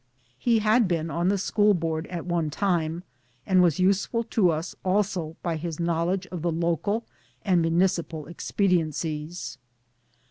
[0.39, 3.03] He had been on the school board at one time,
[3.45, 7.05] and was useful to us also by his know ledge of local
[7.45, 9.59] and municipal expediencies.